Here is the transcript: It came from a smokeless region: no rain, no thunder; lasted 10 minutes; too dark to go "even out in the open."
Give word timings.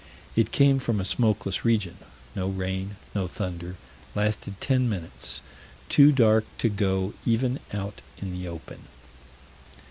It 0.35 0.51
came 0.51 0.79
from 0.79 0.99
a 0.99 1.05
smokeless 1.05 1.63
region: 1.63 1.97
no 2.35 2.47
rain, 2.47 2.95
no 3.13 3.27
thunder; 3.27 3.75
lasted 4.15 4.59
10 4.59 4.89
minutes; 4.89 5.43
too 5.89 6.11
dark 6.11 6.43
to 6.57 6.69
go 6.69 7.13
"even 7.23 7.59
out 7.71 8.01
in 8.17 8.31
the 8.31 8.47
open." 8.47 8.85